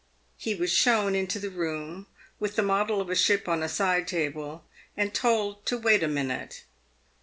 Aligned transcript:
He 0.35 0.55
was 0.55 0.71
shown 0.73 1.13
into 1.13 1.37
the 1.37 1.51
room 1.51 2.07
with 2.39 2.55
the 2.55 2.63
model 2.63 3.01
of 3.01 3.11
a 3.11 3.15
ship 3.15 3.47
on 3.47 3.61
a 3.61 3.69
side 3.69 4.07
table, 4.07 4.65
and 4.97 5.13
told 5.13 5.63
to 5.67 5.77
wait 5.77 6.01
a 6.01 6.07
minute. 6.07 6.63